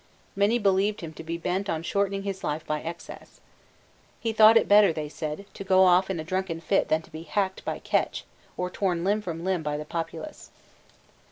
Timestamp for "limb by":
9.43-9.77